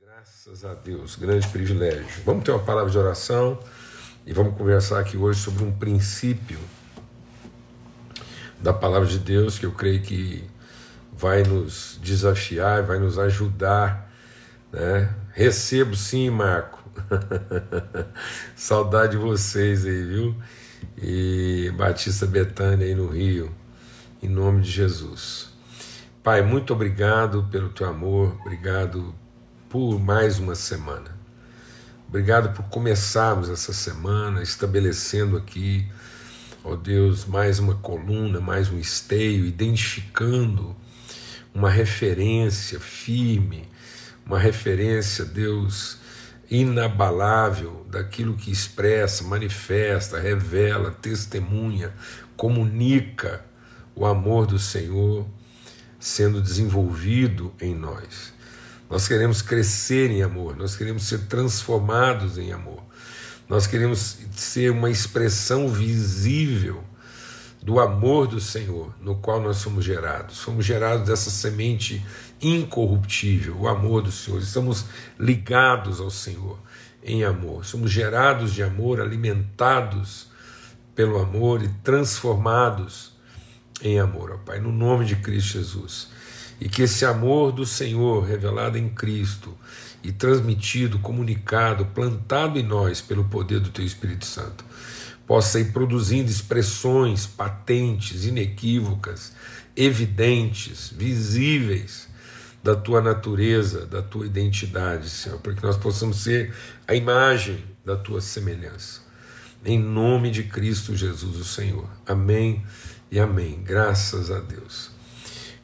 [0.00, 2.06] Graças a Deus, grande privilégio.
[2.24, 3.58] Vamos ter uma palavra de oração
[4.24, 6.56] e vamos conversar aqui hoje sobre um princípio
[8.60, 10.48] da palavra de Deus que eu creio que
[11.12, 14.08] vai nos desafiar, vai nos ajudar.
[14.72, 15.12] Né?
[15.32, 16.78] Recebo sim, Marco.
[18.54, 20.36] Saudade de vocês aí, viu?
[20.96, 23.52] E Batista Betânia aí no Rio,
[24.22, 25.52] em nome de Jesus.
[26.22, 29.12] Pai, muito obrigado pelo teu amor, obrigado
[29.68, 31.16] por mais uma semana.
[32.08, 35.86] Obrigado por começarmos essa semana estabelecendo aqui,
[36.64, 40.74] ó Deus, mais uma coluna, mais um esteio, identificando
[41.54, 43.68] uma referência firme,
[44.24, 45.98] uma referência, Deus,
[46.50, 51.92] inabalável daquilo que expressa, manifesta, revela, testemunha,
[52.38, 53.44] comunica
[53.94, 55.26] o amor do Senhor
[56.00, 58.37] sendo desenvolvido em nós.
[58.90, 62.82] Nós queremos crescer em amor, nós queremos ser transformados em amor,
[63.46, 66.82] nós queremos ser uma expressão visível
[67.62, 70.40] do amor do Senhor, no qual nós somos gerados.
[70.40, 72.04] Fomos gerados dessa semente
[72.40, 74.40] incorruptível, o amor do Senhor.
[74.40, 74.86] Estamos
[75.18, 76.58] ligados ao Senhor
[77.02, 77.66] em amor.
[77.66, 80.28] Somos gerados de amor, alimentados
[80.94, 83.12] pelo amor e transformados
[83.82, 86.08] em amor, ó Pai, no nome de Cristo Jesus
[86.60, 89.56] e que esse amor do Senhor revelado em Cristo
[90.02, 94.64] e transmitido, comunicado, plantado em nós pelo poder do Teu Espírito Santo,
[95.26, 99.32] possa ir produzindo expressões patentes, inequívocas,
[99.76, 102.08] evidentes, visíveis
[102.62, 106.52] da tua natureza, da tua identidade, Senhor, para que nós possamos ser
[106.86, 109.02] a imagem da tua semelhança.
[109.64, 111.88] Em nome de Cristo Jesus, o Senhor.
[112.06, 112.64] Amém
[113.10, 113.60] e amém.
[113.62, 114.97] Graças a Deus.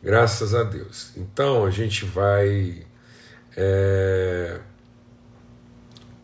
[0.04, 1.12] Graças a Deus.
[1.16, 2.82] Então a gente vai.
[3.56, 4.60] É...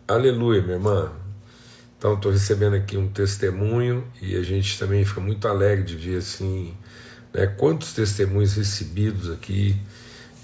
[0.07, 1.11] Aleluia, minha irmã.
[1.97, 6.19] Então estou recebendo aqui um testemunho e a gente também fica muito alegre de ver
[6.19, 6.77] assim,
[7.33, 9.75] né, quantos testemunhos recebidos aqui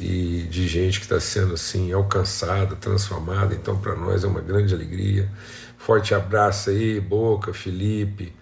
[0.01, 3.55] e de gente que está sendo assim alcançada, transformada.
[3.55, 5.31] Então para nós é uma grande alegria.
[5.77, 8.33] Forte abraço aí, Boca, Felipe,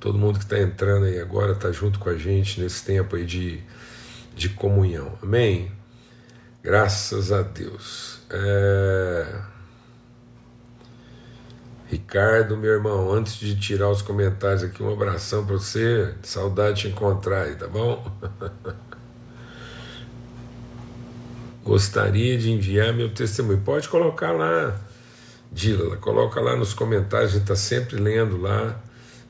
[0.00, 3.26] todo mundo que está entrando aí agora está junto com a gente nesse tempo aí
[3.26, 3.62] de
[4.38, 5.18] de comunhão.
[5.22, 5.72] Amém?
[6.62, 8.20] Graças a Deus.
[8.30, 9.26] É...
[11.86, 16.14] Ricardo, meu irmão, antes de tirar os comentários aqui, um abração para você.
[16.22, 18.04] Saudade de te encontrar aí, tá bom?
[21.64, 23.60] Gostaria de enviar meu testemunho.
[23.60, 24.78] Pode colocar lá,
[25.50, 28.78] Dila, coloca lá nos comentários, a gente está sempre lendo lá.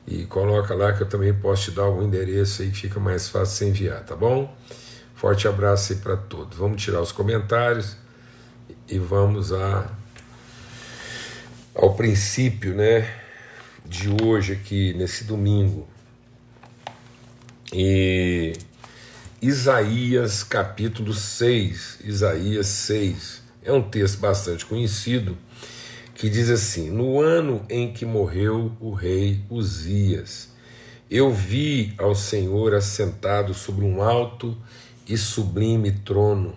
[0.05, 3.55] E coloca lá que eu também posso te dar algum endereço aí, fica mais fácil
[3.55, 4.53] você enviar, tá bom?
[5.19, 6.57] Forte abraço aí para todos.
[6.57, 7.97] Vamos tirar os comentários
[8.87, 9.91] e vamos a,
[11.75, 13.05] ao princípio né,
[13.85, 15.85] de hoje aqui, nesse domingo.
[17.73, 18.53] E
[19.41, 25.37] Isaías capítulo 6, Isaías 6, é um texto bastante conhecido
[26.15, 30.47] que diz assim: No ano em que morreu o rei Uzias,
[31.11, 34.57] eu vi ao Senhor assentado sobre um alto
[35.09, 36.55] e sublime trono,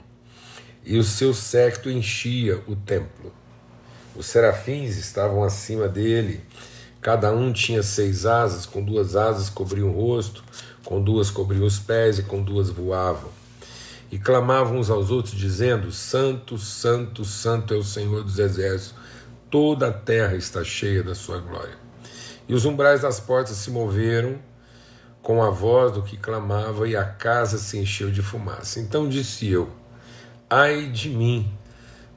[0.84, 3.32] e o seu séquito enchia o templo.
[4.14, 6.42] Os serafins estavam acima dele,
[7.00, 10.44] cada um tinha seis asas, com duas asas cobriam o rosto,
[10.84, 13.30] com duas cobriam os pés e com duas voavam.
[14.10, 18.94] E clamavam uns aos outros, dizendo: Santo, Santo, Santo é o Senhor dos Exércitos,
[19.50, 21.78] toda a terra está cheia da sua glória.
[22.46, 24.38] E os umbrais das portas se moveram,
[25.22, 28.80] com a voz do que clamava, e a casa se encheu de fumaça.
[28.80, 29.70] Então disse eu:
[30.50, 31.50] Ai de mim,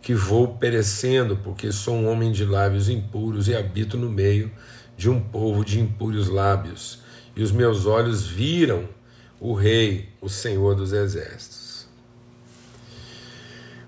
[0.02, 4.52] que vou perecendo, porque sou um homem de lábios impuros e habito no meio
[4.98, 7.00] de um povo de impuros lábios,
[7.36, 8.90] e os meus olhos viram
[9.40, 11.86] o Rei, o Senhor dos Exércitos.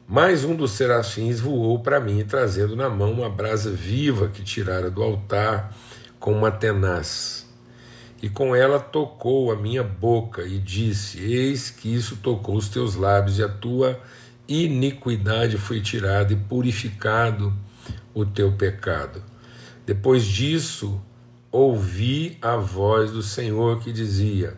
[0.08, 4.90] Mais um dos serafins voou para mim, trazendo na mão uma brasa viva que tirara
[4.90, 5.76] do altar
[6.20, 7.47] com uma tenaz
[8.22, 12.96] e com ela tocou a minha boca e disse: Eis que isso tocou os teus
[12.96, 14.00] lábios, e a tua
[14.48, 17.54] iniquidade foi tirada, e purificado
[18.14, 19.24] o teu pecado.
[19.86, 21.00] Depois disso,
[21.52, 24.58] ouvi a voz do Senhor que dizia: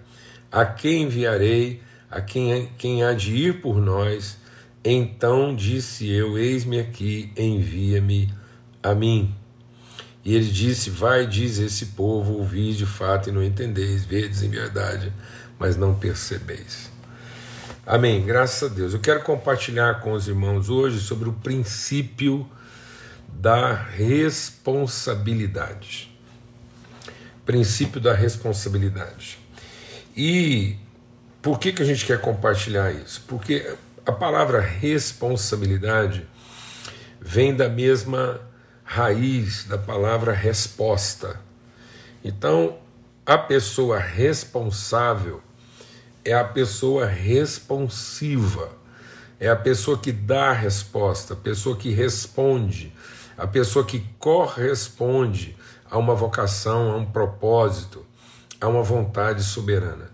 [0.52, 1.82] A quem enviarei?
[2.10, 4.38] A quem, quem há de ir por nós?
[4.84, 8.34] Então disse eu: Eis-me aqui, envia-me
[8.82, 9.36] a mim.
[10.30, 14.50] E ele disse: Vai, diz esse povo, ouvis de fato e não entendeis, vedes em
[14.50, 15.12] verdade,
[15.58, 16.92] mas não percebeis.
[17.84, 18.24] Amém.
[18.24, 18.94] Graças a Deus.
[18.94, 22.48] Eu quero compartilhar com os irmãos hoje sobre o princípio
[23.28, 26.16] da responsabilidade.
[27.44, 29.40] Princípio da responsabilidade.
[30.16, 30.78] E
[31.42, 33.24] por que, que a gente quer compartilhar isso?
[33.28, 36.24] Porque a palavra responsabilidade
[37.20, 38.48] vem da mesma
[38.92, 41.40] raiz da palavra resposta.
[42.24, 42.80] Então,
[43.24, 45.44] a pessoa responsável
[46.26, 48.72] é a pessoa responsiva,
[49.40, 52.92] é a pessoa que dá a resposta, a pessoa que responde,
[53.38, 55.56] a pessoa que corresponde
[55.88, 58.04] a uma vocação, a um propósito,
[58.60, 60.10] a uma vontade soberana.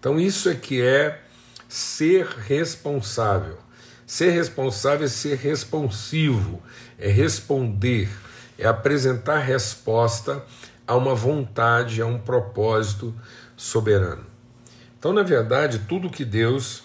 [0.00, 1.22] Então, isso é que é
[1.68, 3.58] ser responsável.
[4.04, 6.60] Ser responsável é ser responsivo,
[6.98, 8.08] é responder,
[8.58, 10.44] é apresentar resposta
[10.86, 13.14] a uma vontade, a um propósito
[13.56, 14.26] soberano.
[14.98, 16.82] Então, na verdade, tudo que Deus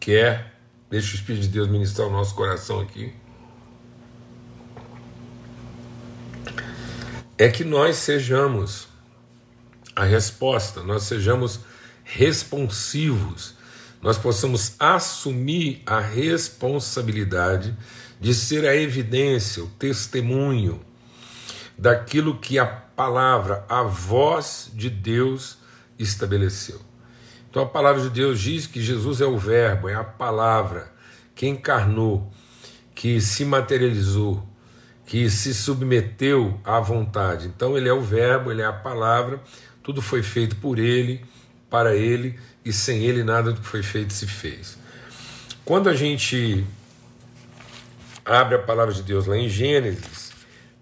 [0.00, 0.54] quer,
[0.90, 3.14] deixa o Espírito de Deus ministrar o nosso coração aqui,
[7.38, 8.88] é que nós sejamos
[9.94, 11.60] a resposta, nós sejamos
[12.02, 13.54] responsivos,
[14.00, 17.76] nós possamos assumir a responsabilidade
[18.22, 20.80] de ser a evidência, o testemunho
[21.76, 25.58] daquilo que a palavra, a voz de Deus
[25.98, 26.80] estabeleceu.
[27.50, 30.92] Então a palavra de Deus diz que Jesus é o Verbo, é a palavra
[31.34, 32.32] que encarnou,
[32.94, 34.40] que se materializou,
[35.04, 37.48] que se submeteu à vontade.
[37.48, 39.42] Então ele é o Verbo, ele é a palavra,
[39.82, 41.24] tudo foi feito por ele,
[41.68, 44.78] para ele, e sem ele nada do que foi feito se fez.
[45.64, 46.64] Quando a gente
[48.24, 50.32] abre a palavra de Deus lá em Gênesis,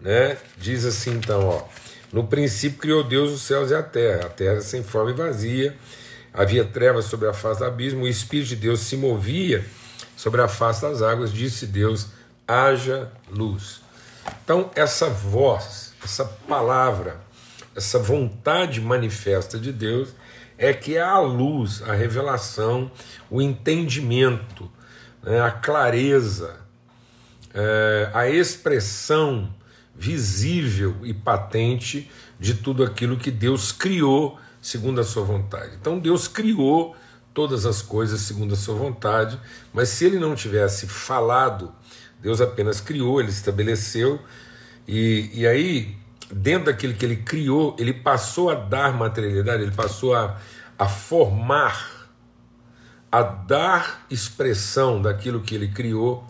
[0.01, 1.65] né, diz assim então, ó,
[2.13, 5.77] no princípio criou Deus os céus e a terra, a terra sem forma e vazia,
[6.33, 9.65] havia trevas sobre a face do abismo, o Espírito de Deus se movia
[10.17, 12.09] sobre a face das águas, disse Deus:
[12.47, 13.81] haja luz.
[14.45, 17.21] Então, essa voz, essa palavra,
[17.75, 20.11] essa vontade manifesta de Deus
[20.59, 22.91] é que é a luz, a revelação,
[23.31, 24.71] o entendimento,
[25.23, 26.57] né, a clareza,
[27.55, 29.53] é, a expressão
[29.95, 35.73] visível e patente de tudo aquilo que Deus criou segundo a sua vontade.
[35.81, 36.97] Então Deus criou
[37.35, 39.39] todas as coisas segundo a sua vontade,
[39.73, 41.73] mas se ele não tivesse falado,
[42.21, 44.21] Deus apenas criou, ele estabeleceu,
[44.87, 45.97] e, e aí,
[46.31, 50.37] dentro daquilo que ele criou, ele passou a dar materialidade, ele passou a,
[50.79, 52.09] a formar,
[53.11, 56.30] a dar expressão daquilo que ele criou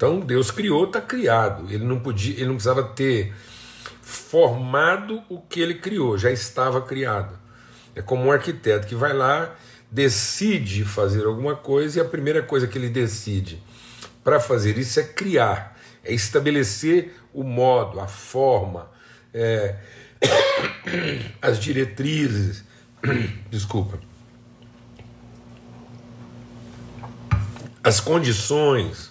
[0.00, 1.70] então Deus criou, está criado.
[1.70, 3.34] Ele não podia, ele não precisava ter
[4.00, 7.38] formado o que ele criou, já estava criado.
[7.94, 9.54] É como um arquiteto que vai lá,
[9.90, 13.62] decide fazer alguma coisa e a primeira coisa que ele decide
[14.24, 18.90] para fazer isso é criar, é estabelecer o modo, a forma,
[19.34, 19.76] é,
[21.42, 22.64] as diretrizes.
[23.50, 24.00] Desculpa.
[27.84, 29.09] As condições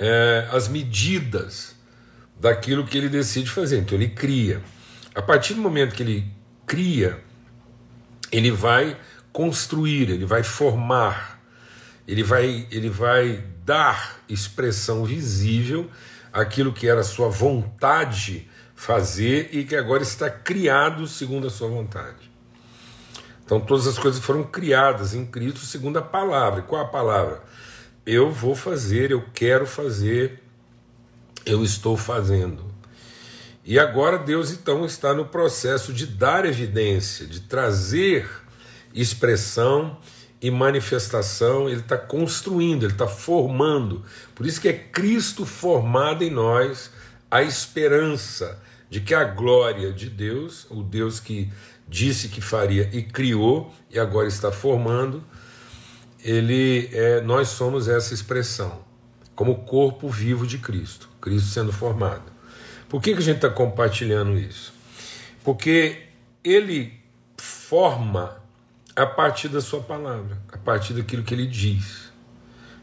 [0.00, 1.76] é, as medidas
[2.40, 3.78] daquilo que ele decide fazer.
[3.78, 4.62] Então ele cria.
[5.14, 6.32] A partir do momento que ele
[6.66, 7.22] cria,
[8.32, 8.96] ele vai
[9.30, 11.40] construir, ele vai formar,
[12.08, 15.90] ele vai, ele vai dar expressão visível
[16.32, 22.30] àquilo que era sua vontade fazer e que agora está criado segundo a sua vontade.
[23.44, 26.60] Então todas as coisas foram criadas em Cristo segundo a palavra.
[26.60, 27.42] E qual a palavra?
[28.04, 30.42] Eu vou fazer, eu quero fazer,
[31.44, 32.64] eu estou fazendo.
[33.64, 38.28] E agora Deus então está no processo de dar evidência, de trazer
[38.94, 39.98] expressão
[40.40, 44.02] e manifestação, ele está construindo, ele está formando.
[44.34, 46.90] Por isso que é Cristo formado em nós
[47.30, 51.50] a esperança de que a glória de Deus, o Deus que
[51.86, 55.22] disse que faria e criou e agora está formando,
[56.24, 58.84] ele é, nós somos essa expressão,
[59.34, 62.30] como corpo vivo de Cristo, Cristo sendo formado.
[62.88, 64.72] Por que, que a gente está compartilhando isso?
[65.44, 66.02] Porque
[66.42, 67.00] ele
[67.36, 68.36] forma
[68.96, 72.10] a partir da sua palavra, a partir daquilo que ele diz.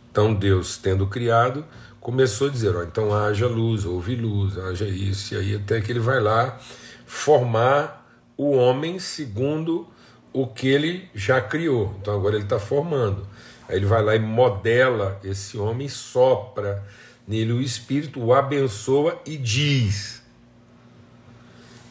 [0.10, 1.65] Então Deus, tendo criado,
[2.00, 5.91] começou a dizer: ó, então haja luz, houve luz, haja isso, e aí até que
[5.91, 6.58] ele vai lá
[7.06, 9.88] formar o homem segundo
[10.41, 11.96] o que ele já criou.
[12.00, 13.27] Então agora ele está formando.
[13.67, 16.86] Aí ele vai lá e modela esse homem, sopra
[17.27, 20.22] nele o Espírito, o abençoa e diz.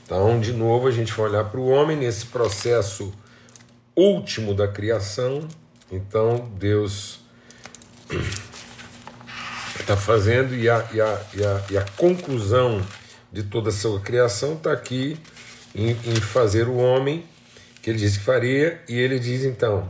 [0.05, 3.13] Então, de novo, a gente vai olhar para o homem nesse processo
[3.97, 5.49] último da criação.
[5.91, 7.19] Então Deus
[9.81, 12.81] está fazendo e a, e, a, e, a, e a conclusão
[13.33, 15.19] de toda a sua criação está aqui
[15.75, 17.25] em, em fazer o homem
[17.87, 19.89] que ele disse que faria, e ele diz então: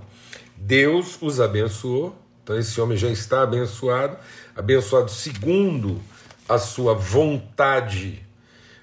[0.55, 4.19] Deus os abençoou, então esse homem já está abençoado,
[4.55, 5.99] abençoado segundo
[6.47, 8.23] a sua vontade,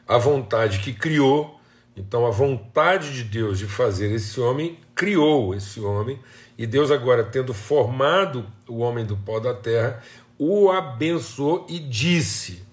[0.08, 1.60] a vontade que criou.
[1.96, 6.20] Então, a vontade de Deus de fazer esse homem criou esse homem,
[6.58, 10.01] e Deus, agora tendo formado o homem do pó da terra,
[10.39, 12.63] o abençoou e disse: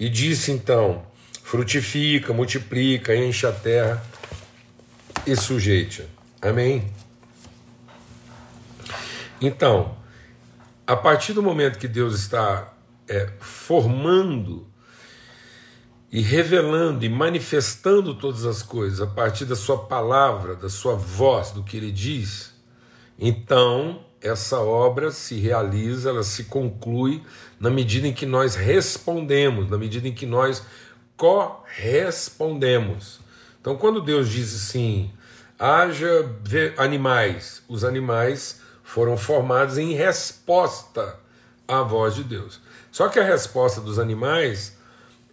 [0.00, 1.02] E disse então:
[1.42, 4.02] frutifica, multiplica, enche a terra
[5.26, 6.04] e sujeite.
[6.40, 6.90] Amém?
[9.40, 9.96] Então,
[10.86, 12.72] a partir do momento que Deus está
[13.08, 14.66] é, formando
[16.10, 21.50] e revelando e manifestando todas as coisas a partir da sua palavra, da sua voz,
[21.52, 22.52] do que ele diz,
[23.18, 27.22] então essa obra se realiza, ela se conclui
[27.58, 30.62] na medida em que nós respondemos, na medida em que nós
[31.16, 33.21] correspondemos.
[33.62, 35.12] Então, quando Deus diz assim,
[35.56, 36.28] haja
[36.76, 41.16] animais, os animais foram formados em resposta
[41.68, 42.60] à voz de Deus.
[42.90, 44.76] Só que a resposta dos animais,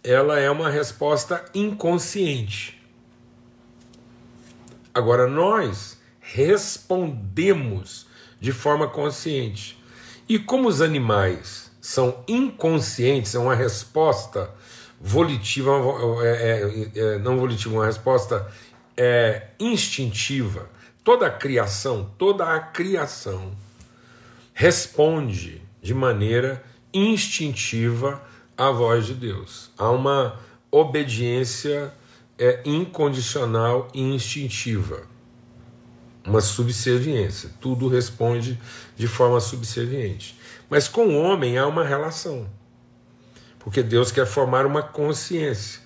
[0.04, 2.80] ela é uma resposta inconsciente.
[4.94, 8.06] Agora nós respondemos
[8.40, 9.76] de forma consciente.
[10.28, 14.54] E como os animais são inconscientes, é uma resposta
[15.00, 15.72] volitiva,
[16.22, 18.46] é, é, é, não volitiva, uma resposta
[18.96, 20.68] é, instintiva.
[21.02, 23.52] Toda a criação, toda a criação
[24.52, 28.22] responde de maneira instintiva
[28.56, 29.70] à voz de Deus.
[29.78, 30.38] Há uma
[30.70, 31.92] obediência
[32.38, 35.08] é, incondicional e instintiva
[36.26, 37.50] uma subserviência.
[37.60, 38.58] Tudo responde
[38.96, 40.38] de forma subserviente.
[40.68, 42.48] Mas com o homem há uma relação.
[43.60, 45.80] Porque Deus quer formar uma consciência.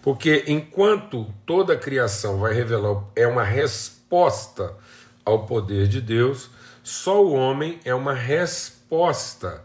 [0.00, 4.74] Porque enquanto toda a criação vai revelar é uma resposta
[5.24, 6.50] ao poder de Deus,
[6.82, 9.64] só o homem é uma resposta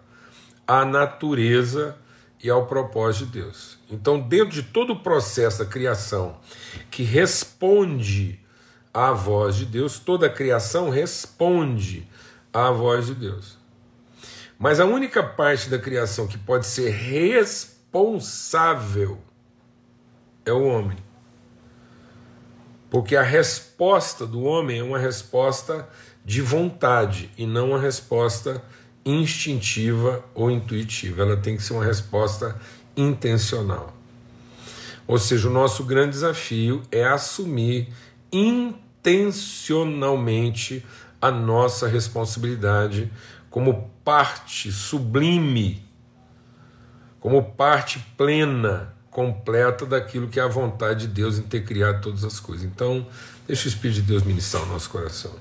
[0.65, 1.97] à natureza
[2.41, 3.77] e ao propósito de Deus.
[3.91, 6.37] Então, dentro de todo o processo da criação
[6.89, 8.39] que responde
[8.93, 12.07] à voz de Deus, toda a criação responde
[12.53, 13.58] à voz de Deus.
[14.59, 19.17] Mas a única parte da criação que pode ser responsável
[20.45, 20.97] é o homem.
[22.89, 25.87] Porque a resposta do homem é uma resposta
[26.25, 28.61] de vontade e não uma resposta
[29.05, 31.21] instintiva ou intuitiva.
[31.21, 32.59] Ela tem que ser uma resposta
[32.97, 33.95] intencional.
[35.07, 37.87] Ou seja, o nosso grande desafio é assumir
[38.31, 40.85] intencionalmente
[41.21, 43.09] a nossa responsabilidade
[43.49, 45.83] como parte sublime,
[47.19, 52.23] como parte plena, completa daquilo que é a vontade de Deus em ter criado todas
[52.23, 52.65] as coisas.
[52.65, 53.07] Então,
[53.47, 55.35] deixa o Espírito de Deus ministrar o nosso coração.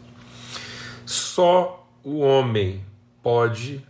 [1.04, 2.84] Só o homem
[3.22, 3.86] pode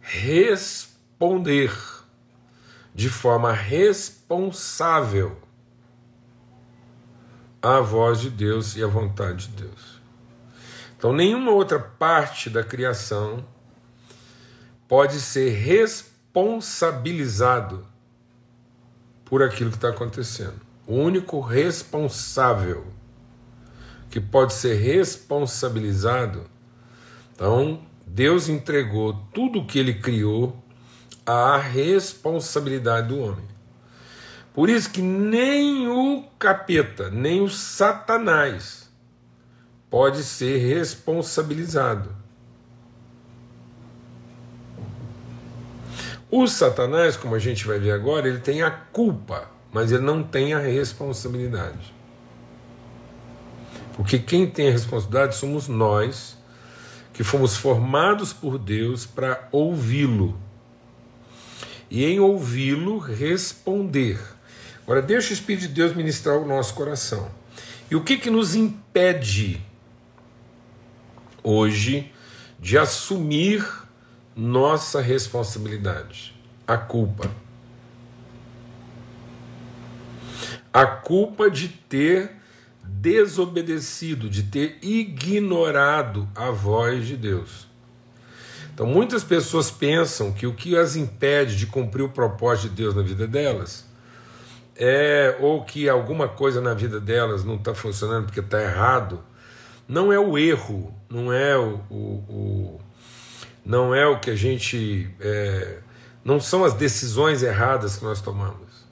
[0.00, 1.72] responder
[2.94, 5.40] de forma responsável
[7.62, 10.00] a voz de Deus e a vontade de Deus.
[10.96, 13.44] Então, nenhuma outra parte da criação
[14.92, 17.86] pode ser responsabilizado
[19.24, 20.60] por aquilo que está acontecendo.
[20.86, 22.84] O único responsável
[24.10, 26.44] que pode ser responsabilizado,
[27.34, 30.62] então Deus entregou tudo o que ele criou
[31.24, 33.48] à responsabilidade do homem.
[34.52, 38.92] Por isso que nem o capeta, nem o Satanás
[39.88, 42.20] pode ser responsabilizado.
[46.34, 50.22] O Satanás, como a gente vai ver agora, ele tem a culpa, mas ele não
[50.22, 51.92] tem a responsabilidade.
[53.94, 56.38] Porque quem tem a responsabilidade somos nós,
[57.12, 60.40] que fomos formados por Deus para ouvi-lo.
[61.90, 64.18] E em ouvi-lo, responder.
[64.84, 67.30] Agora, deixa o Espírito de Deus ministrar o nosso coração.
[67.90, 69.60] E o que, que nos impede
[71.42, 72.10] hoje
[72.58, 73.82] de assumir
[74.36, 76.34] nossa responsabilidade?
[76.66, 77.30] A culpa.
[80.72, 82.30] A culpa de ter
[82.82, 87.68] desobedecido, de ter ignorado a voz de Deus.
[88.74, 92.94] Então, muitas pessoas pensam que o que as impede de cumprir o propósito de Deus
[92.94, 93.84] na vida delas
[94.76, 99.22] é ou que alguma coisa na vida delas não está funcionando porque está errado,
[99.86, 101.96] não é o erro, não é o, o,
[102.28, 102.80] o
[103.64, 105.10] não é o que a gente.
[105.20, 105.78] É,
[106.24, 108.86] não são as decisões erradas que nós tomamos.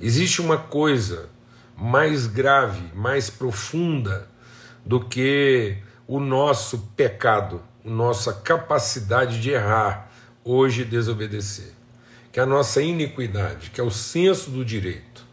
[0.00, 1.28] Existe uma coisa
[1.76, 4.28] mais grave, mais profunda
[4.84, 5.76] do que
[6.06, 10.10] o nosso pecado, nossa capacidade de errar
[10.44, 11.72] hoje desobedecer,
[12.30, 15.26] que é a nossa iniquidade, que é o senso do direito,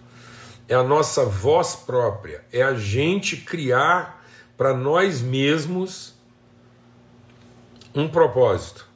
[0.68, 4.26] é a nossa voz própria, é a gente criar
[4.58, 6.16] para nós mesmos
[7.94, 8.88] um propósito.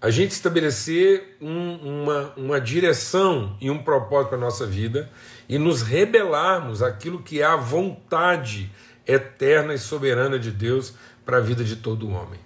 [0.00, 5.10] A gente estabelecer um, uma, uma direção e um propósito para a nossa vida
[5.48, 8.70] e nos rebelarmos aquilo que é a vontade
[9.06, 12.38] eterna e soberana de Deus para a vida de todo homem.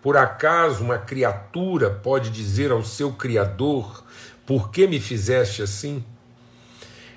[0.00, 4.04] Por acaso uma criatura pode dizer ao seu Criador:
[4.46, 6.04] Por que me fizeste assim?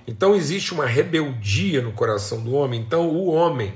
[0.07, 2.81] Então existe uma rebeldia no coração do homem.
[2.81, 3.73] Então o homem,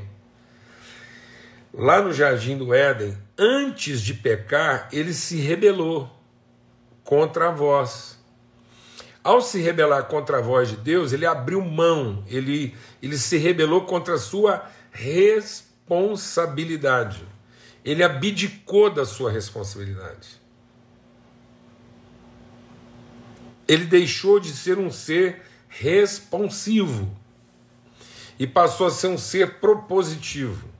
[1.74, 6.10] lá no jardim do Éden, antes de pecar, ele se rebelou
[7.04, 8.18] contra a voz.
[9.24, 13.86] Ao se rebelar contra a voz de Deus, ele abriu mão, ele, ele se rebelou
[13.86, 17.26] contra a sua responsabilidade.
[17.86, 20.42] Ele abdicou da sua responsabilidade.
[23.68, 27.10] Ele deixou de ser um ser responsivo
[28.38, 30.73] e passou a ser um ser propositivo.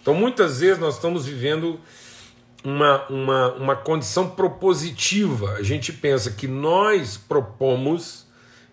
[0.00, 1.78] Então, muitas vezes nós estamos vivendo
[2.64, 5.52] uma, uma, uma condição propositiva.
[5.52, 8.26] A gente pensa que nós propomos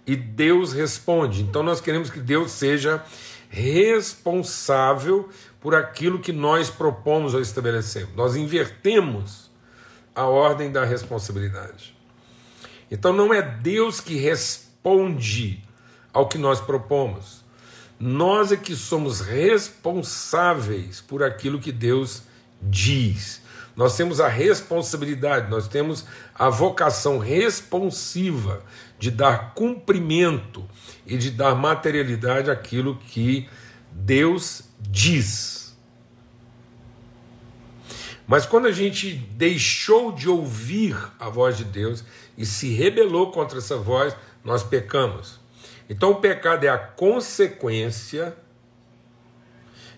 [0.05, 1.41] e Deus responde.
[1.41, 3.03] Então, nós queremos que Deus seja
[3.49, 5.29] responsável
[5.59, 8.15] por aquilo que nós propomos ou estabelecemos.
[8.15, 9.49] Nós invertemos
[10.15, 11.95] a ordem da responsabilidade.
[12.89, 15.63] Então, não é Deus que responde
[16.13, 17.45] ao que nós propomos.
[17.99, 22.23] Nós é que somos responsáveis por aquilo que Deus
[22.61, 23.41] diz.
[23.75, 28.63] Nós temos a responsabilidade, nós temos a vocação responsiva
[28.97, 30.67] de dar cumprimento
[31.05, 33.47] e de dar materialidade àquilo que
[33.91, 35.77] Deus diz.
[38.27, 42.03] Mas quando a gente deixou de ouvir a voz de Deus
[42.37, 45.39] e se rebelou contra essa voz, nós pecamos.
[45.89, 48.35] Então o pecado é a consequência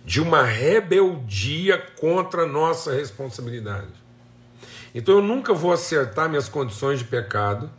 [0.05, 3.93] de uma rebeldia contra a nossa responsabilidade.
[4.93, 7.69] Então eu nunca vou acertar minhas condições de pecado,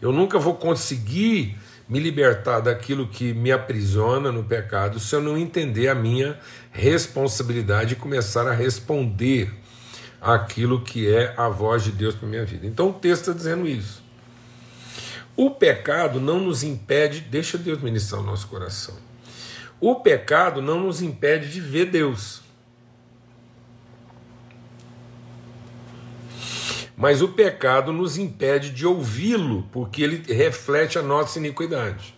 [0.00, 5.38] eu nunca vou conseguir me libertar daquilo que me aprisiona no pecado se eu não
[5.38, 6.38] entender a minha
[6.72, 9.52] responsabilidade e começar a responder
[10.20, 12.66] aquilo que é a voz de Deus para minha vida.
[12.66, 14.05] Então o texto está dizendo isso.
[15.36, 18.96] O pecado não nos impede, deixa Deus ministrar o nosso coração.
[19.78, 22.40] O pecado não nos impede de ver Deus.
[26.96, 32.14] Mas o pecado nos impede de ouvi-lo, porque ele reflete a nossa iniquidade.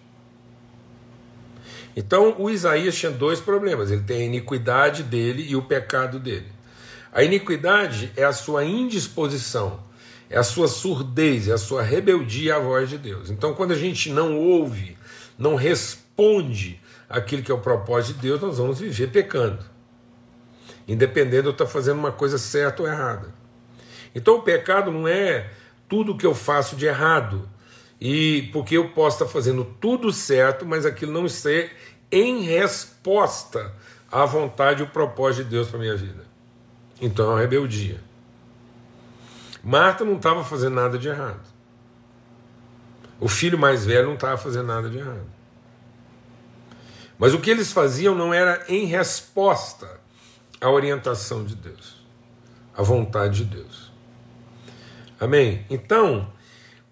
[1.97, 6.47] Então, o Isaías tinha dois problemas: ele tem a iniquidade dele e o pecado dele.
[7.13, 9.88] A iniquidade é a sua indisposição
[10.31, 13.31] é a sua surdez, é a sua rebeldia à voz de Deus.
[13.31, 14.97] Então, quando a gente não ouve,
[15.39, 19.65] não responde aquilo que é o propósito de Deus, nós vamos viver pecando,
[20.87, 23.35] independente de eu estar fazendo uma coisa certa ou errada.
[24.15, 25.51] Então, o pecado não é
[25.89, 27.49] tudo que eu faço de errado,
[28.01, 31.73] e porque eu posso estar fazendo tudo certo, mas aquilo não ser
[32.13, 33.73] em resposta
[34.11, 36.25] à vontade e o propósito de Deus para minha vida.
[37.01, 38.08] Então é uma rebeldia.
[39.63, 41.43] Marta não estava fazendo nada de errado.
[43.21, 45.27] O filho mais velho não estava fazendo nada de errado.
[47.19, 50.01] Mas o que eles faziam não era em resposta
[50.61, 52.01] à orientação de Deus,
[52.77, 53.93] à vontade de Deus.
[55.19, 55.67] Amém?
[55.69, 56.33] Então,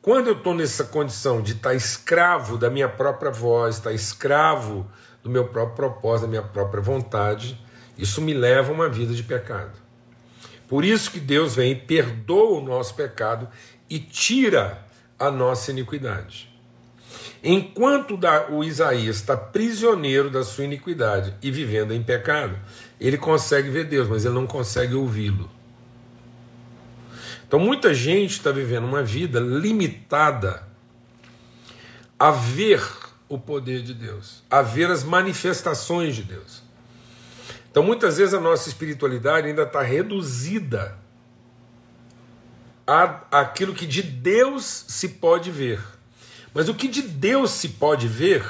[0.02, 3.94] quando eu estou nessa condição de estar tá escravo da minha própria voz, estar tá
[3.94, 4.90] escravo
[5.22, 7.60] do meu próprio propósito, da minha própria vontade,
[7.96, 9.85] isso me leva a uma vida de pecado.
[10.68, 13.48] Por isso que Deus vem e perdoa o nosso pecado
[13.88, 14.84] e tira
[15.18, 16.48] a nossa iniquidade.
[17.42, 18.18] Enquanto
[18.50, 22.58] o Isaías está prisioneiro da sua iniquidade e vivendo em pecado,
[23.00, 25.48] ele consegue ver Deus, mas ele não consegue ouvi-lo.
[27.46, 30.66] Então muita gente está vivendo uma vida limitada
[32.18, 32.82] a ver
[33.28, 36.65] o poder de Deus, a ver as manifestações de Deus.
[37.76, 40.96] Então, muitas vezes a nossa espiritualidade ainda está reduzida
[42.86, 45.78] a aquilo que de Deus se pode ver.
[46.54, 48.42] Mas o que de Deus se pode ver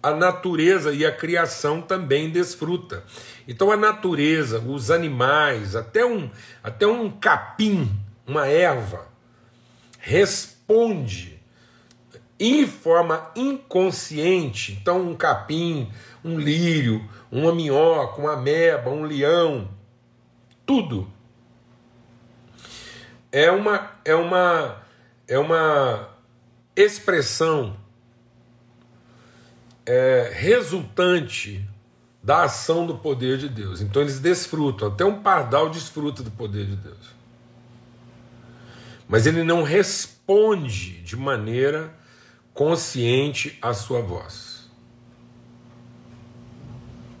[0.00, 3.02] a natureza e a criação também desfruta.
[3.48, 6.30] Então a natureza, os animais, até um,
[6.62, 7.90] até um capim,
[8.24, 9.04] uma erva,
[9.98, 11.40] responde
[12.38, 14.78] em forma inconsciente.
[14.80, 15.90] Então um capim,
[16.24, 19.68] um lírio, uma minhoca, uma ameba, um leão,
[20.66, 21.10] tudo
[23.32, 24.82] é uma é uma
[25.28, 26.08] é uma
[26.74, 27.76] expressão
[29.86, 31.64] é, resultante
[32.22, 33.80] da ação do poder de Deus.
[33.80, 37.20] Então eles desfrutam, até um pardal desfruta do poder de Deus.
[39.08, 41.92] Mas ele não responde de maneira
[42.52, 44.49] consciente à sua voz.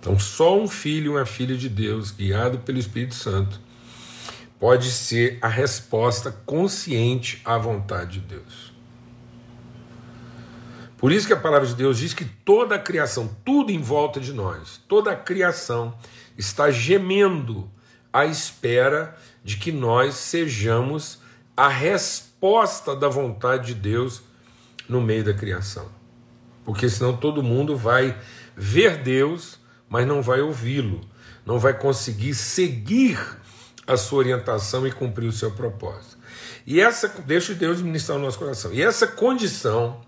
[0.00, 3.60] Então só um filho e uma filha de Deus, guiado pelo Espírito Santo,
[4.58, 8.72] pode ser a resposta consciente à vontade de Deus.
[10.96, 14.20] Por isso que a palavra de Deus diz que toda a criação, tudo em volta
[14.20, 15.94] de nós, toda a criação
[16.36, 17.70] está gemendo
[18.12, 21.18] à espera de que nós sejamos
[21.56, 24.22] a resposta da vontade de Deus
[24.88, 25.88] no meio da criação.
[26.64, 28.18] Porque senão todo mundo vai
[28.56, 29.59] ver Deus,
[29.90, 31.00] mas não vai ouvi-lo,
[31.44, 33.18] não vai conseguir seguir
[33.84, 36.16] a sua orientação e cumprir o seu propósito.
[36.64, 38.72] E essa, deixa Deus ministrar o nosso coração.
[38.72, 40.00] E essa condição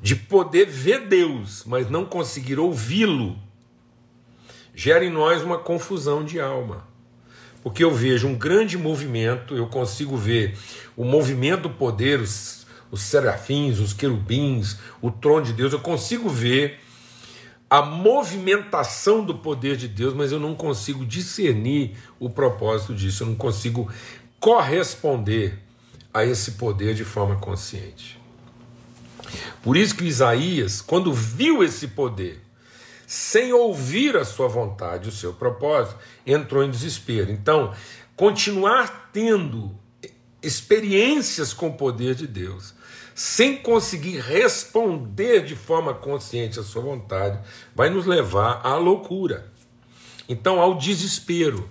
[0.00, 3.36] de poder ver Deus, mas não conseguir ouvi-lo,
[4.72, 6.86] gera em nós uma confusão de alma.
[7.64, 10.56] Porque eu vejo um grande movimento, eu consigo ver
[10.96, 16.28] o movimento do poder, os, os serafins, os querubins, o trono de Deus, eu consigo
[16.28, 16.78] ver
[17.70, 23.28] a movimentação do poder de Deus, mas eu não consigo discernir o propósito disso, eu
[23.28, 23.90] não consigo
[24.40, 25.58] corresponder
[26.12, 28.18] a esse poder de forma consciente.
[29.62, 32.40] Por isso que Isaías, quando viu esse poder,
[33.06, 37.30] sem ouvir a sua vontade, o seu propósito, entrou em desespero.
[37.30, 37.74] Então,
[38.16, 39.74] continuar tendo
[40.42, 42.74] experiências com o poder de Deus,
[43.14, 47.40] sem conseguir responder de forma consciente à sua vontade,
[47.74, 49.50] vai nos levar à loucura.
[50.28, 51.68] Então, ao desespero.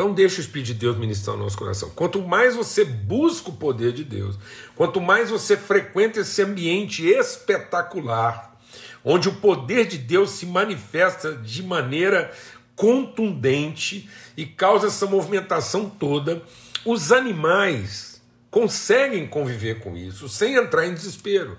[0.00, 1.90] Então deixa o Espírito de Deus ministrar no nosso coração.
[1.90, 4.38] Quanto mais você busca o poder de Deus,
[4.74, 8.58] quanto mais você frequenta esse ambiente espetacular,
[9.04, 12.32] onde o poder de Deus se manifesta de maneira
[12.74, 16.42] contundente e causa essa movimentação toda,
[16.84, 21.58] os animais conseguem conviver com isso sem entrar em desespero.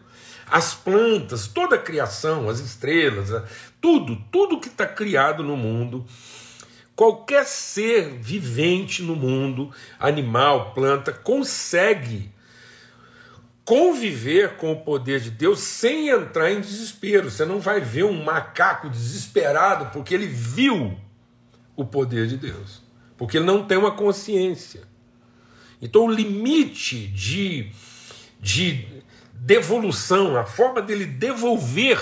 [0.50, 3.30] As plantas, toda a criação, as estrelas,
[3.80, 6.06] tudo, tudo que está criado no mundo
[7.02, 12.32] Qualquer ser vivente no mundo, animal, planta, consegue
[13.66, 17.32] conviver com o poder de Deus sem entrar em desespero.
[17.32, 20.96] Você não vai ver um macaco desesperado porque ele viu
[21.76, 22.84] o poder de Deus,
[23.18, 24.82] porque ele não tem uma consciência.
[25.82, 27.72] Então, o limite de,
[28.40, 28.86] de
[29.34, 32.00] devolução, a forma dele devolver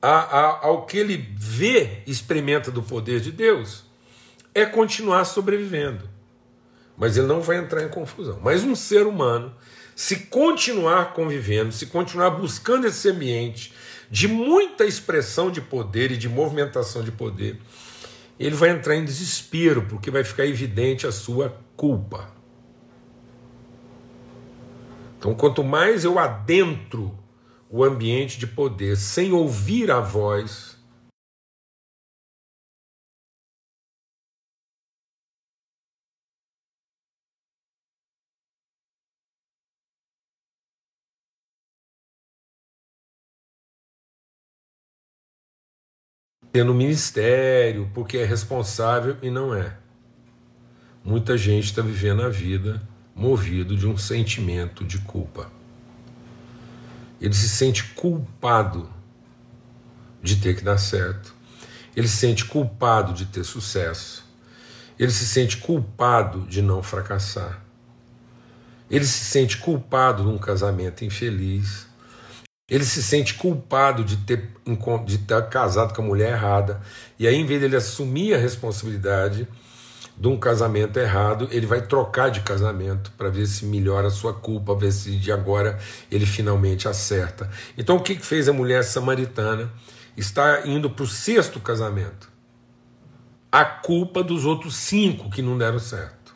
[0.00, 3.84] a, a, ao que ele vê, experimenta do poder de Deus,
[4.54, 6.08] é continuar sobrevivendo.
[6.96, 8.38] Mas ele não vai entrar em confusão.
[8.42, 9.54] Mas um ser humano,
[9.96, 13.72] se continuar convivendo, se continuar buscando esse ambiente
[14.10, 17.58] de muita expressão de poder e de movimentação de poder,
[18.40, 22.30] ele vai entrar em desespero, porque vai ficar evidente a sua culpa.
[25.18, 27.14] Então, quanto mais eu adentro
[27.68, 30.79] o ambiente de poder sem ouvir a voz.
[46.52, 49.76] Tendo ministério, porque é responsável e não é.
[51.04, 52.82] Muita gente está vivendo a vida
[53.14, 55.50] movido de um sentimento de culpa.
[57.20, 58.88] Ele se sente culpado
[60.22, 61.34] de ter que dar certo.
[61.94, 64.24] Ele se sente culpado de ter sucesso.
[64.98, 67.62] Ele se sente culpado de não fracassar.
[68.90, 71.86] Ele se sente culpado de um casamento infeliz.
[72.70, 74.48] Ele se sente culpado de ter,
[75.04, 76.80] de ter casado com a mulher errada.
[77.18, 79.48] E aí, em vez dele assumir a responsabilidade,
[80.20, 84.34] de um casamento errado, ele vai trocar de casamento para ver se melhora a sua
[84.34, 85.78] culpa, ver se de agora
[86.10, 87.48] ele finalmente acerta.
[87.76, 89.72] Então o que fez a mulher samaritana?
[90.14, 92.30] Está indo para o sexto casamento.
[93.50, 96.34] A culpa dos outros cinco que não deram certo.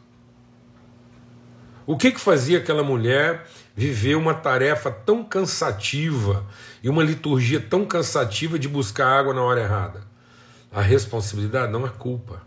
[1.87, 6.47] O que, que fazia aquela mulher viver uma tarefa tão cansativa
[6.83, 10.03] e uma liturgia tão cansativa de buscar água na hora errada?
[10.71, 12.43] A responsabilidade não é culpa.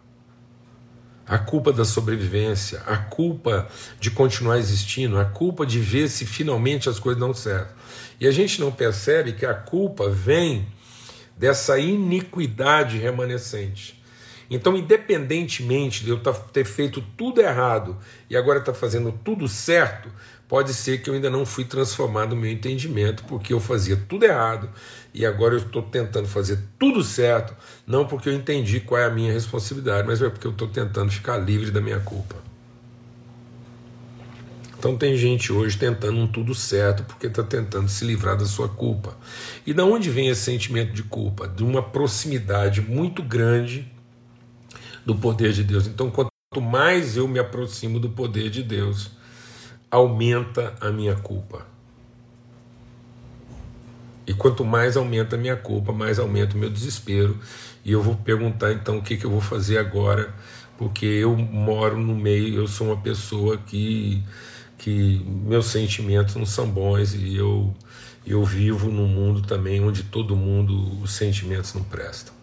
[1.25, 3.67] A culpa da sobrevivência, a culpa
[3.99, 7.73] de continuar existindo, a culpa de ver se finalmente as coisas dão certo.
[8.19, 10.65] E a gente não percebe que a culpa vem
[11.37, 13.96] dessa iniquidade remanescente.
[14.49, 17.97] Então, independentemente de eu tá, ter feito tudo errado
[18.29, 20.09] e agora estar tá fazendo tudo certo,
[20.47, 24.23] pode ser que eu ainda não fui transformado no meu entendimento, porque eu fazia tudo
[24.23, 24.69] errado
[25.13, 27.53] e agora eu estou tentando fazer tudo certo,
[27.85, 31.11] não porque eu entendi qual é a minha responsabilidade, mas é porque eu estou tentando
[31.11, 32.47] ficar livre da minha culpa.
[34.79, 38.69] Então tem gente hoje tentando um tudo certo porque está tentando se livrar da sua
[38.69, 39.17] culpa.
[39.65, 41.47] E da onde vem esse sentimento de culpa?
[41.47, 43.91] De uma proximidade muito grande
[45.07, 45.87] do poder de Deus.
[45.87, 46.29] Então, quanto
[46.61, 49.09] mais eu me aproximo do poder de Deus,
[49.89, 51.65] aumenta a minha culpa.
[54.27, 57.39] E quanto mais aumenta a minha culpa, mais aumenta o meu desespero.
[57.85, 60.35] E eu vou perguntar então o que, que eu vou fazer agora,
[60.77, 64.21] porque eu moro no meio, eu sou uma pessoa que,
[64.77, 67.73] que meus sentimentos não são bons e eu,
[68.25, 72.36] eu vivo num mundo também onde todo mundo, os sentimentos não prestam.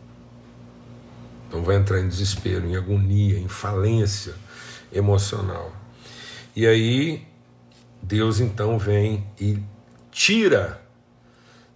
[1.54, 4.34] Então vai entrar em desespero, em agonia, em falência
[4.92, 5.70] emocional.
[6.56, 7.24] E aí
[8.02, 9.62] Deus então vem e
[10.10, 10.82] tira.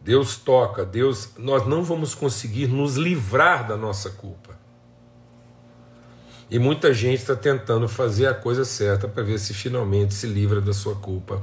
[0.02, 4.58] Deus toca, Deus, nós não vamos conseguir nos livrar da nossa culpa.
[6.50, 10.60] E muita gente está tentando fazer a coisa certa para ver se finalmente se livra
[10.60, 11.40] da sua culpa.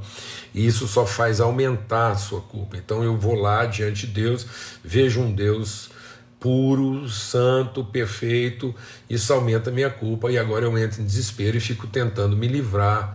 [0.53, 2.75] E isso só faz aumentar a sua culpa.
[2.75, 4.45] Então eu vou lá diante de Deus,
[4.83, 5.95] vejo um Deus
[6.39, 8.73] puro, santo, perfeito,
[9.09, 12.47] isso aumenta a minha culpa e agora eu entro em desespero e fico tentando me
[12.47, 13.13] livrar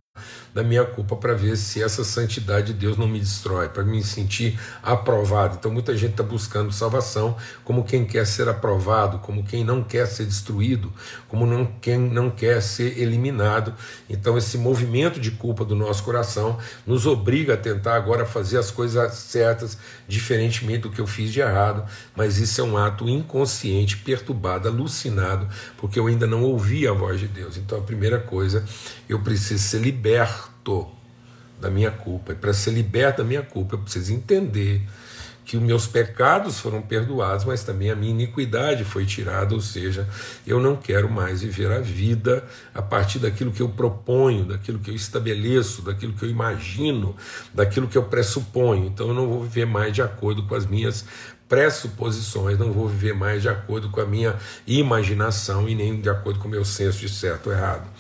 [0.54, 4.02] da minha culpa para ver se essa santidade de Deus não me destrói, para me
[4.02, 5.56] sentir aprovado.
[5.58, 10.06] Então muita gente está buscando salvação como quem quer ser aprovado, como quem não quer
[10.06, 10.92] ser destruído,
[11.28, 13.74] como não, quem não quer ser eliminado.
[14.08, 18.70] Então esse movimento de culpa do nosso coração nos obriga a tentar agora fazer as
[18.70, 21.84] coisas certas, diferentemente do que eu fiz de errado,
[22.16, 27.20] mas isso é um ato inconsciente, perturbado, alucinado, porque eu ainda não ouvi a voz
[27.20, 27.56] de Deus.
[27.56, 28.64] Então a primeira coisa,
[29.08, 30.88] eu preciso ser liberto liberto
[31.61, 32.33] da minha culpa.
[32.33, 34.83] E para ser liberto da minha culpa, eu preciso entender
[35.44, 40.09] que os meus pecados foram perdoados, mas também a minha iniquidade foi tirada, ou seja,
[40.46, 44.90] eu não quero mais viver a vida a partir daquilo que eu proponho, daquilo que
[44.90, 47.16] eu estabeleço, daquilo que eu imagino,
[47.53, 48.87] daquilo que eu pressuponho.
[48.87, 51.05] Então eu não vou viver mais de acordo com as minhas
[51.50, 54.36] pressuposições, não vou viver mais de acordo com a minha
[54.68, 57.90] imaginação e nem de acordo com o meu senso de certo ou errado.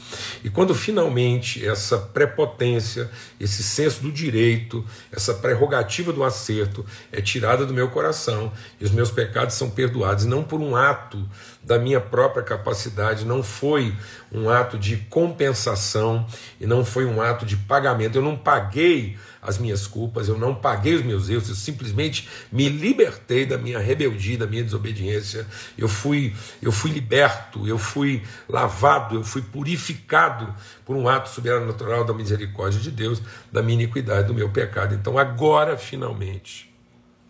[0.44, 3.10] E quando finalmente essa prepotência,
[3.40, 8.92] esse senso do direito, essa prerrogativa do acerto é tirada do meu coração e os
[8.92, 11.28] meus pecados são perdoados, não por um ato
[11.60, 13.92] da minha própria capacidade, não foi
[14.30, 16.24] um ato de compensação
[16.60, 18.16] e não foi um ato de pagamento.
[18.16, 22.68] Eu não paguei as minhas culpas, eu não paguei os meus erros, eu simplesmente me
[22.68, 25.46] libertei da minha rebeldia, da minha desobediência.
[25.78, 32.04] Eu fui, eu fui liberto, eu fui lavado, eu fui purificado por um ato sobrenatural
[32.04, 34.94] da misericórdia de Deus, da minha iniquidade, do meu pecado.
[34.94, 36.70] Então agora, finalmente,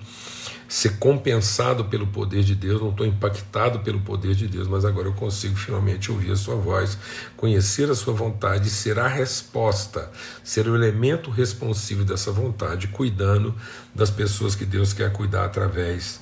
[0.74, 5.08] ser compensado pelo poder de Deus, não estou impactado pelo poder de Deus, mas agora
[5.08, 6.98] eu consigo finalmente ouvir a sua voz,
[7.38, 10.12] conhecer a sua vontade, ser a resposta,
[10.44, 13.54] ser o elemento responsivo dessa vontade, cuidando
[13.94, 16.20] das pessoas que Deus quer cuidar através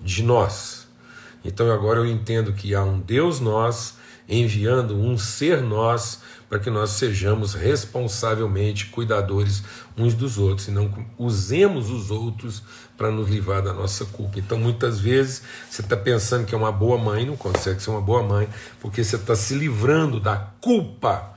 [0.00, 0.86] de nós.
[1.44, 3.94] Então agora eu entendo que há um Deus nós
[4.28, 9.62] enviando um ser nós para que nós sejamos responsavelmente cuidadores
[9.98, 12.62] uns dos outros e não usemos os outros
[12.96, 14.38] para nos livrar da nossa culpa.
[14.38, 18.00] Então, muitas vezes, você está pensando que é uma boa mãe, não consegue ser uma
[18.00, 18.48] boa mãe,
[18.80, 21.36] porque você está se livrando da culpa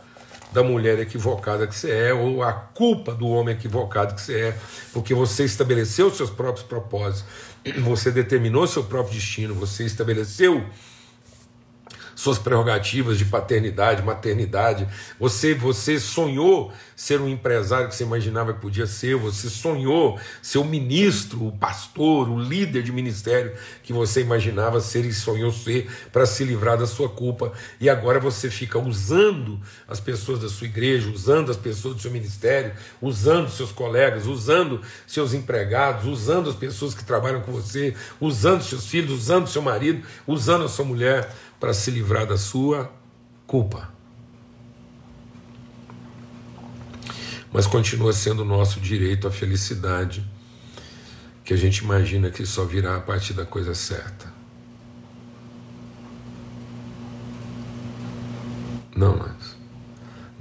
[0.52, 4.58] da mulher equivocada que você é, ou a culpa do homem equivocado que você é,
[4.92, 7.24] porque você estabeleceu seus próprios propósitos,
[7.84, 10.66] você determinou seu próprio destino, você estabeleceu
[12.22, 14.88] suas prerrogativas de paternidade, maternidade.
[15.20, 16.72] Você, você sonhou
[17.02, 21.52] ser um empresário que você imaginava que podia ser, você sonhou ser o ministro, o
[21.52, 26.78] pastor, o líder de ministério que você imaginava ser e sonhou ser para se livrar
[26.78, 27.54] da sua culpa.
[27.80, 32.12] E agora você fica usando as pessoas da sua igreja, usando as pessoas do seu
[32.12, 38.62] ministério, usando seus colegas, usando seus empregados, usando as pessoas que trabalham com você, usando
[38.62, 42.92] seus filhos, usando seu marido, usando a sua mulher para se livrar da sua
[43.48, 44.01] culpa.
[47.52, 50.26] Mas continua sendo nosso direito a felicidade,
[51.44, 54.32] que a gente imagina que só virá a partir da coisa certa.
[58.96, 59.18] Não,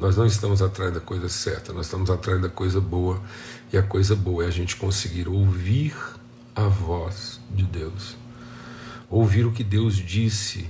[0.01, 3.23] nós não estamos atrás da coisa certa, nós estamos atrás da coisa boa,
[3.71, 5.95] e a coisa boa é a gente conseguir ouvir
[6.55, 8.17] a voz de Deus,
[9.11, 10.67] ouvir o que Deus disse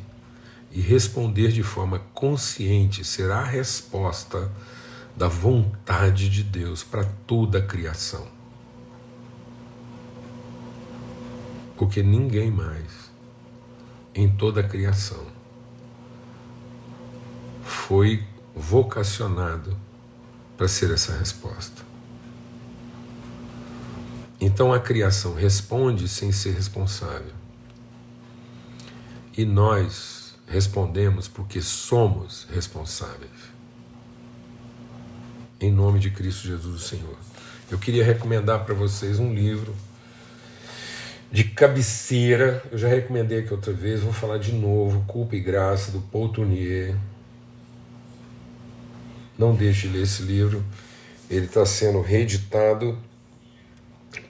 [0.73, 4.51] e responder de forma consciente será a resposta
[5.21, 8.27] da vontade de Deus para toda a criação.
[11.77, 13.11] Porque ninguém mais
[14.15, 15.23] em toda a criação
[17.63, 18.25] foi
[18.57, 19.77] vocacionado
[20.57, 21.83] para ser essa resposta.
[24.41, 27.35] Então a criação responde sem ser responsável.
[29.37, 33.31] E nós Respondemos porque somos responsáveis.
[35.63, 37.19] Em nome de Cristo Jesus, o Senhor.
[37.71, 39.77] Eu queria recomendar para vocês um livro
[41.31, 42.65] de cabeceira.
[42.73, 46.31] Eu já recomendei aqui outra vez, vou falar de novo: Culpa e Graça, do Paul
[46.31, 46.97] Tournier.
[49.37, 50.65] Não deixe de ler esse livro.
[51.29, 52.99] Ele está sendo reeditado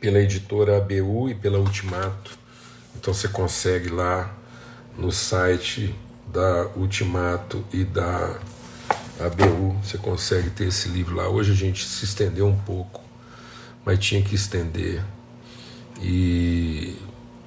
[0.00, 2.36] pela editora ABU e pela Ultimato.
[2.96, 4.36] Então você consegue lá
[4.98, 5.94] no site
[6.26, 8.36] da Ultimato e da
[9.26, 11.28] ABU, você consegue ter esse livro lá.
[11.28, 13.02] Hoje a gente se estendeu um pouco,
[13.84, 15.04] mas tinha que estender.
[16.00, 16.96] E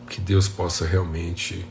[0.07, 1.65] que Deus possa realmente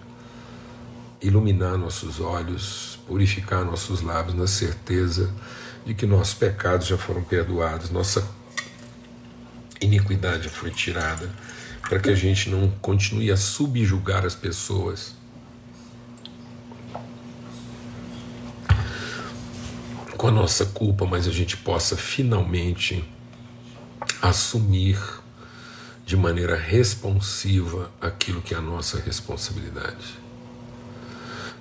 [1.21, 5.33] iluminar nossos olhos, purificar nossos lábios na certeza
[5.87, 8.29] de que nossos pecados já foram perdoados, nossa
[9.81, 11.31] iniquidade foi tirada,
[11.89, 15.15] para que a gente não continue a subjugar as pessoas
[20.23, 23.05] com a nossa culpa, mas a gente possa finalmente
[24.23, 24.97] assumir
[26.07, 30.17] de maneira responsiva aquilo que é a nossa responsabilidade.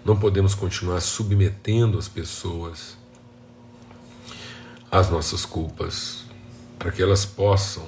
[0.06, 2.96] Não podemos continuar submetendo as pessoas
[4.92, 6.26] às nossas culpas,
[6.78, 7.88] para que elas possam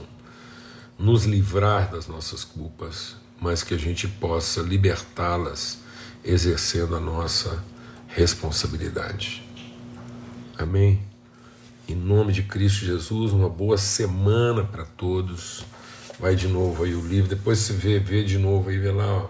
[0.97, 5.77] nos livrar das nossas culpas, mas que a gente possa libertá-las
[6.23, 7.63] exercendo a nossa
[8.07, 9.42] responsabilidade.
[10.57, 11.01] Amém?
[11.89, 15.65] Em nome de Cristo Jesus, uma boa semana para todos.
[16.19, 19.05] Vai de novo aí o livro, depois você vê, vê de novo aí, vê lá,
[19.05, 19.27] ó,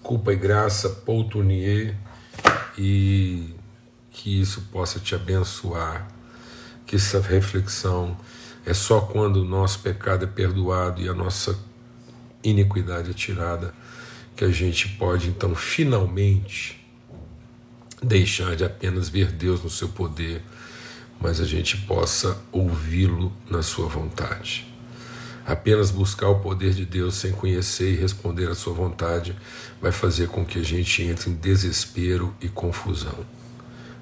[0.00, 1.96] Culpa e Graça, Paul Tournier,
[2.78, 3.52] e
[4.12, 6.08] que isso possa te abençoar,
[6.86, 8.16] que essa reflexão
[8.64, 11.58] é só quando o nosso pecado é perdoado e a nossa
[12.44, 13.74] iniquidade é tirada
[14.36, 16.80] que a gente pode então finalmente
[18.02, 20.42] deixar de apenas ver Deus no seu poder
[21.20, 24.66] mas a gente possa ouvi-lo na sua vontade.
[25.46, 29.36] Apenas buscar o poder de Deus sem conhecer e responder à sua vontade
[29.80, 33.18] vai fazer com que a gente entre em desespero e confusão.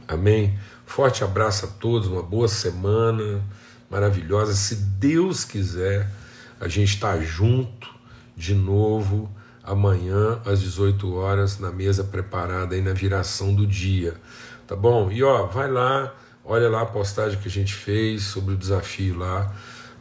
[0.06, 0.58] Amém?
[0.86, 3.42] Forte abraço a todos, uma boa semana
[3.90, 4.54] maravilhosa.
[4.54, 6.10] Se Deus quiser,
[6.60, 7.88] a gente está junto
[8.36, 9.30] de novo
[9.62, 14.14] amanhã às 18 horas na mesa preparada aí na viração do dia
[14.68, 15.10] Tá bom?
[15.10, 16.14] E ó, vai lá,
[16.48, 19.54] olha lá a postagem que a gente fez sobre o desafio lá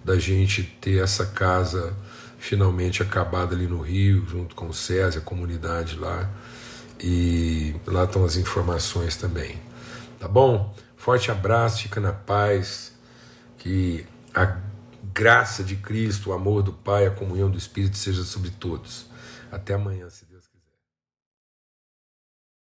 [0.03, 1.93] da gente ter essa casa
[2.39, 6.29] finalmente acabada ali no Rio, junto com o César, a comunidade lá.
[6.99, 9.59] E lá estão as informações também.
[10.19, 10.73] Tá bom?
[10.95, 12.93] Forte abraço, fica na paz.
[13.57, 14.57] Que a
[15.13, 19.07] graça de Cristo, o amor do Pai, a comunhão do Espírito seja sobre todos.
[19.51, 20.07] Até amanhã.